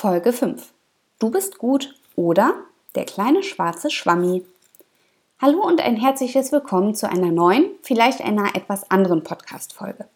[0.00, 0.72] Folge 5.
[1.18, 2.54] Du bist gut oder
[2.94, 4.46] der kleine schwarze Schwammi.
[5.38, 10.06] Hallo und ein herzliches Willkommen zu einer neuen, vielleicht einer etwas anderen Podcast-Folge.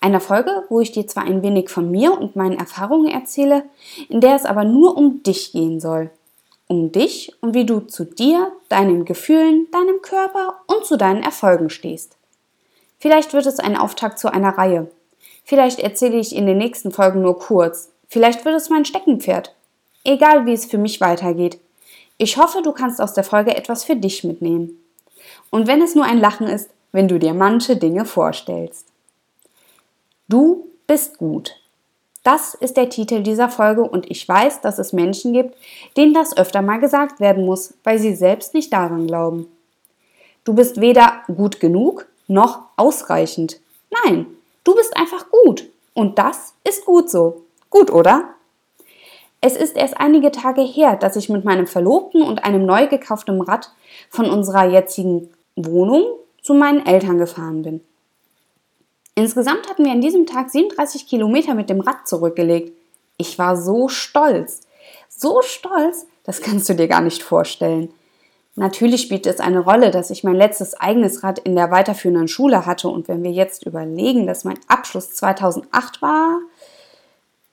[0.00, 3.62] Einer Folge, wo ich dir zwar ein wenig von mir und meinen Erfahrungen erzähle,
[4.08, 6.10] in der es aber nur um dich gehen soll.
[6.66, 11.70] Um dich und wie du zu dir, deinen Gefühlen, deinem Körper und zu deinen Erfolgen
[11.70, 12.16] stehst.
[12.98, 14.90] Vielleicht wird es ein Auftakt zu einer Reihe.
[15.44, 19.54] Vielleicht erzähle ich in den nächsten Folgen nur kurz, Vielleicht wird es mein Steckenpferd.
[20.04, 21.58] Egal wie es für mich weitergeht.
[22.18, 24.78] Ich hoffe, du kannst aus der Folge etwas für dich mitnehmen.
[25.50, 28.86] Und wenn es nur ein Lachen ist, wenn du dir manche Dinge vorstellst.
[30.28, 31.56] Du bist gut.
[32.22, 35.54] Das ist der Titel dieser Folge und ich weiß, dass es Menschen gibt,
[35.96, 39.46] denen das öfter mal gesagt werden muss, weil sie selbst nicht daran glauben.
[40.44, 43.60] Du bist weder gut genug noch ausreichend.
[44.04, 44.26] Nein,
[44.64, 45.68] du bist einfach gut.
[45.94, 47.45] Und das ist gut so.
[47.78, 48.30] Gut, oder?
[49.42, 53.42] Es ist erst einige Tage her, dass ich mit meinem Verlobten und einem neu gekauften
[53.42, 53.70] Rad
[54.08, 56.06] von unserer jetzigen Wohnung
[56.40, 57.82] zu meinen Eltern gefahren bin.
[59.14, 62.72] Insgesamt hatten wir an diesem Tag 37 Kilometer mit dem Rad zurückgelegt.
[63.18, 64.62] Ich war so stolz.
[65.10, 67.90] So stolz, das kannst du dir gar nicht vorstellen.
[68.54, 72.64] Natürlich spielt es eine Rolle, dass ich mein letztes eigenes Rad in der weiterführenden Schule
[72.64, 76.38] hatte und wenn wir jetzt überlegen, dass mein Abschluss 2008 war,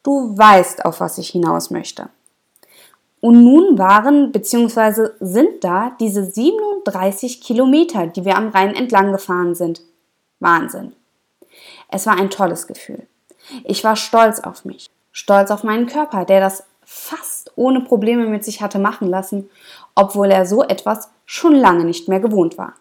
[0.04, 2.10] Du weißt, auf was ich hinaus möchte.
[3.22, 5.12] Und nun waren bzw.
[5.22, 9.82] sind da diese 37 Kilometer, die wir am Rhein entlang gefahren sind.
[10.42, 10.92] Wahnsinn.
[11.88, 13.08] Es war ein tolles Gefühl.
[13.64, 18.44] Ich war stolz auf mich, stolz auf meinen Körper, der das fast ohne Probleme mit
[18.44, 19.50] sich hatte machen lassen,
[19.96, 22.74] obwohl er so etwas schon lange nicht mehr gewohnt war.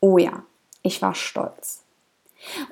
[0.00, 0.42] Oh ja,
[0.82, 1.82] ich war stolz.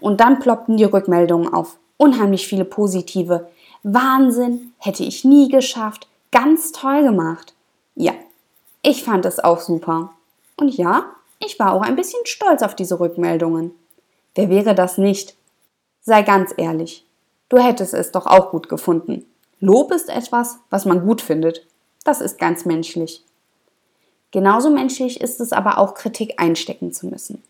[0.01, 3.49] Und dann ploppten die Rückmeldungen auf, unheimlich viele positive,
[3.95, 7.55] Wahnsinn, hätte ich nie geschafft, ganz toll gemacht.
[7.95, 8.13] Ja,
[8.83, 10.13] ich fand es auch super.
[10.57, 11.07] Und ja,
[11.39, 13.73] ich war auch ein bisschen stolz auf diese Rückmeldungen.
[14.35, 15.37] Wer wäre das nicht?
[16.03, 17.07] Sei ganz ehrlich,
[17.49, 19.25] du hättest es doch auch gut gefunden.
[19.61, 21.67] Lob ist etwas, was man gut findet.
[22.05, 23.25] Das ist ganz menschlich.
[24.31, 27.43] Genauso menschlich ist es aber auch, Kritik einstecken zu müssen.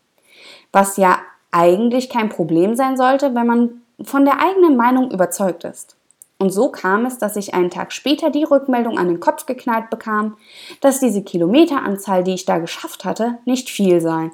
[0.71, 1.19] Was ja
[1.51, 5.95] eigentlich kein Problem sein sollte, wenn man von der eigenen Meinung überzeugt ist.
[6.39, 9.89] Und so kam es, dass ich einen Tag später die Rückmeldung an den Kopf geknallt
[9.89, 10.37] bekam,
[10.79, 14.31] dass diese Kilometeranzahl, die ich da geschafft hatte, nicht viel sei.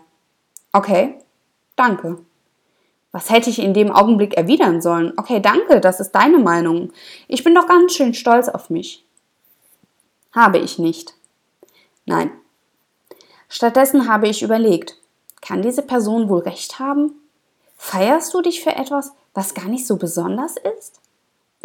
[0.72, 1.18] Okay,
[1.76, 2.20] danke.
[3.12, 5.14] Was hätte ich in dem Augenblick erwidern sollen?
[5.18, 6.92] Okay, danke, das ist deine Meinung.
[7.28, 9.04] Ich bin doch ganz schön stolz auf mich.
[10.32, 11.16] Habe ich nicht.
[12.06, 12.30] Nein.
[13.50, 14.98] Stattdessen habe ich überlegt,
[15.42, 17.14] kann diese Person wohl recht haben?
[17.78, 21.00] Feierst du dich für etwas, was gar nicht so besonders ist?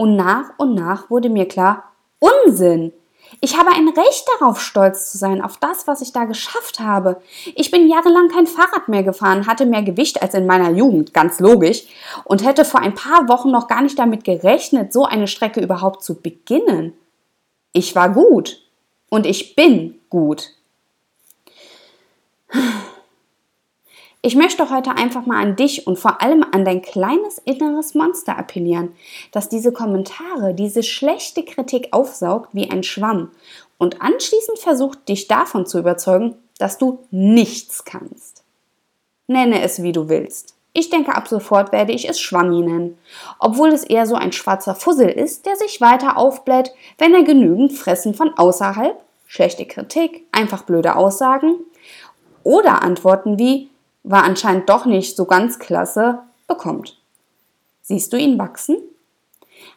[0.01, 2.95] Und nach und nach wurde mir klar, Unsinn!
[3.43, 7.21] Ich habe ein Recht darauf, stolz zu sein, auf das, was ich da geschafft habe.
[7.55, 11.39] Ich bin jahrelang kein Fahrrad mehr gefahren, hatte mehr Gewicht als in meiner Jugend, ganz
[11.39, 11.83] logisch,
[12.25, 16.03] und hätte vor ein paar Wochen noch gar nicht damit gerechnet, so eine Strecke überhaupt
[16.03, 16.95] zu beginnen.
[17.75, 18.63] Ich war gut
[19.11, 20.49] und ich bin gut.
[24.23, 28.37] Ich möchte heute einfach mal an dich und vor allem an dein kleines inneres Monster
[28.37, 28.95] appellieren,
[29.33, 33.31] das diese Kommentare, diese schlechte Kritik aufsaugt wie ein Schwamm
[33.79, 38.45] und anschließend versucht, dich davon zu überzeugen, dass du nichts kannst.
[39.27, 40.55] Nenne es, wie du willst.
[40.75, 42.99] Ich denke, ab sofort werde ich es Schwammi nennen,
[43.39, 47.73] obwohl es eher so ein schwarzer Fussel ist, der sich weiter aufbläht, wenn er genügend
[47.73, 51.55] Fressen von außerhalb, schlechte Kritik, einfach blöde Aussagen
[52.45, 53.71] oder Antworten wie
[54.03, 56.99] war anscheinend doch nicht so ganz klasse, bekommt.
[57.83, 58.77] Siehst du ihn wachsen?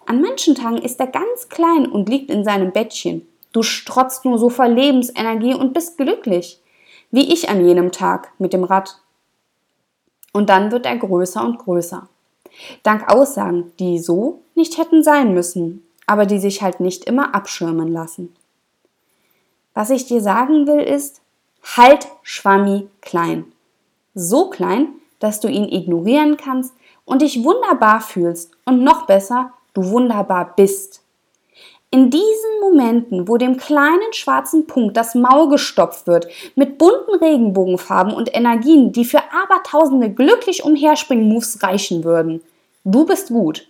[0.06, 3.28] An manchen Tagen ist er ganz klein und liegt in seinem Bettchen.
[3.52, 6.60] Du strotzt nur so vor Lebensenergie und bist glücklich,
[7.12, 9.00] wie ich an jenem Tag mit dem Rad.
[10.32, 12.08] Und dann wird er größer und größer.
[12.82, 17.88] Dank Aussagen, die so nicht hätten sein müssen, aber die sich halt nicht immer abschirmen
[17.88, 18.36] lassen.
[19.74, 21.22] Was ich dir sagen will ist,
[21.78, 23.53] halt Schwammi klein
[24.14, 24.90] so klein,
[25.20, 26.74] dass du ihn ignorieren kannst
[27.06, 31.02] und dich wunderbar fühlst und noch besser, du wunderbar bist.
[31.92, 38.14] In diesen Momenten, wo dem kleinen schwarzen Punkt das Maul gestopft wird, mit bunten Regenbogenfarben
[38.14, 42.42] und Energien, die für abertausende glücklich umherspringen Moves reichen würden.
[42.84, 43.68] Du bist gut.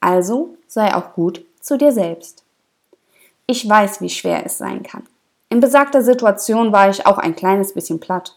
[0.00, 2.42] Also sei auch gut zu dir selbst.
[3.46, 5.04] Ich weiß, wie schwer es sein kann.
[5.48, 8.36] In besagter Situation war ich auch ein kleines bisschen platt.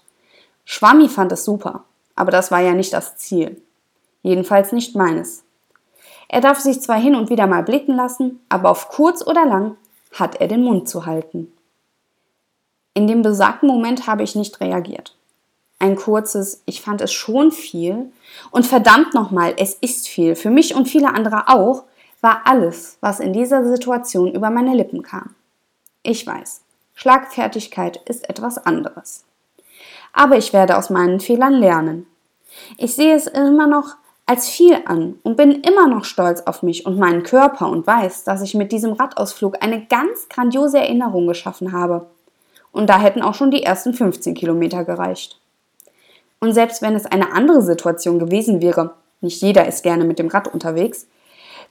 [0.65, 3.62] Schwammi fand es super, aber das war ja nicht das Ziel.
[4.21, 5.44] Jedenfalls nicht meines.
[6.30, 9.77] Er darf sich zwar hin und wieder mal blicken lassen, aber auf kurz oder lang
[10.13, 11.51] hat er den Mund zu halten.
[12.94, 15.15] In dem besagten Moment habe ich nicht reagiert.
[15.80, 18.12] Ein kurzes, ich fand es schon viel
[18.51, 21.83] und verdammt nochmal, es ist viel, für mich und viele andere auch,
[22.21, 25.36] war alles, was in dieser Situation über meine Lippen kam.
[26.04, 26.62] Ich weiß,
[26.94, 29.25] Schlagfertigkeit ist etwas anderes.
[30.13, 32.07] Aber ich werde aus meinen Fehlern lernen.
[32.77, 33.95] Ich sehe es immer noch
[34.25, 38.24] als viel an und bin immer noch stolz auf mich und meinen Körper und weiß,
[38.24, 42.07] dass ich mit diesem Radausflug eine ganz grandiose Erinnerung geschaffen habe.
[42.71, 45.39] Und da hätten auch schon die ersten 15 Kilometer gereicht.
[46.39, 50.27] Und selbst wenn es eine andere Situation gewesen wäre, nicht jeder ist gerne mit dem
[50.27, 51.07] Rad unterwegs,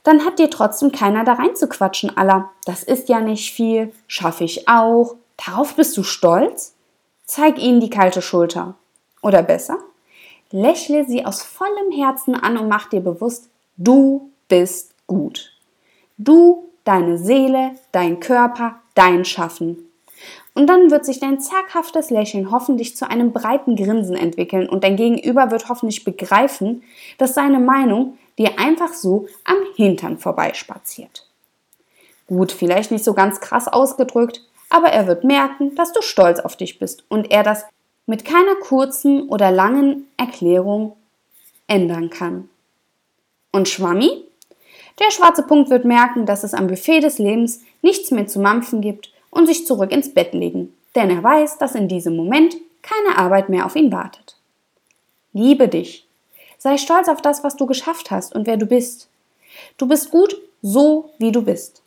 [0.03, 2.49] dann hat dir trotzdem keiner da rein zu quatschen, aller.
[2.65, 5.15] Das ist ja nicht viel, schaffe ich auch.
[5.45, 6.72] Darauf bist du stolz?
[7.25, 8.75] Zeig ihnen die kalte Schulter.
[9.21, 9.77] Oder besser,
[10.51, 15.51] lächle sie aus vollem Herzen an und mach dir bewusst, du bist gut.
[16.17, 19.89] Du, deine Seele, dein Körper, dein Schaffen.
[20.53, 24.95] Und dann wird sich dein zaghaftes Lächeln hoffentlich zu einem breiten Grinsen entwickeln und dein
[24.95, 26.83] Gegenüber wird hoffentlich begreifen,
[27.17, 31.27] dass seine Meinung dir einfach so am Hintern vorbeispaziert.
[32.27, 34.41] Gut, vielleicht nicht so ganz krass ausgedrückt,
[34.73, 37.63] aber er wird merken, dass du stolz auf dich bist und er das
[38.07, 40.97] mit keiner kurzen oder langen Erklärung
[41.67, 42.49] ändern kann.
[43.51, 44.23] Und Schwammi?
[44.99, 48.81] Der schwarze Punkt wird merken, dass es am Buffet des Lebens nichts mehr zu mampfen
[48.81, 53.19] gibt und sich zurück ins Bett legen, denn er weiß, dass in diesem Moment keine
[53.19, 54.37] Arbeit mehr auf ihn wartet.
[55.33, 56.07] Liebe dich.
[56.57, 59.07] Sei stolz auf das, was du geschafft hast und wer du bist.
[59.77, 61.82] Du bist gut so, wie du bist.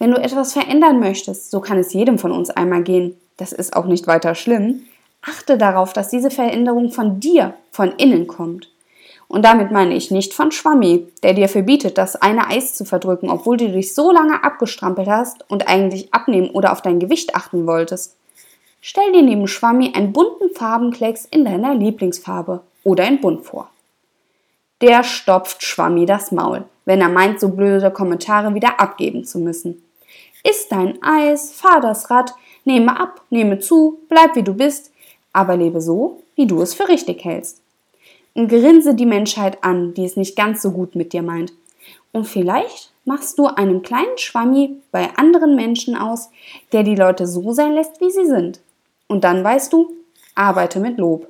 [0.00, 3.20] Wenn du etwas verändern möchtest, so kann es jedem von uns einmal gehen.
[3.36, 4.86] Das ist auch nicht weiter schlimm.
[5.20, 8.70] Achte darauf, dass diese Veränderung von dir, von innen kommt.
[9.28, 13.28] Und damit meine ich nicht von Schwammi, der dir verbietet, das eine Eis zu verdrücken,
[13.28, 17.66] obwohl du dich so lange abgestrampelt hast und eigentlich abnehmen oder auf dein Gewicht achten
[17.66, 18.16] wolltest.
[18.80, 23.68] Stell dir neben Schwammi einen bunten Farbenklecks in deiner Lieblingsfarbe oder in bunt vor.
[24.80, 29.82] Der stopft Schwammi das Maul, wenn er meint, so blöde Kommentare wieder abgeben zu müssen.
[30.42, 32.34] Iss dein Eis, fahr das Rad,
[32.64, 34.92] nehme ab, nehme zu, bleib wie du bist,
[35.32, 37.62] aber lebe so, wie du es für richtig hältst
[38.34, 41.52] und grinse die Menschheit an, die es nicht ganz so gut mit dir meint.
[42.12, 46.30] Und vielleicht machst du einen kleinen Schwammi bei anderen Menschen aus,
[46.72, 48.60] der die Leute so sein lässt, wie sie sind.
[49.08, 49.92] Und dann weißt du,
[50.34, 51.28] arbeite mit Lob.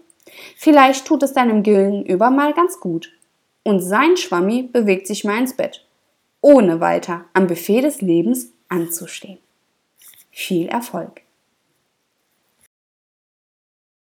[0.57, 3.13] Vielleicht tut es deinem Gegenüber mal ganz gut.
[3.63, 5.85] Und sein Schwammi bewegt sich mal ins Bett,
[6.41, 9.39] ohne weiter am Buffet des Lebens anzustehen.
[10.31, 11.23] Viel Erfolg!